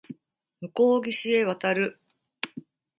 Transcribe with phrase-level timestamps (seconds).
[0.61, 1.99] 向こう岸へ渡る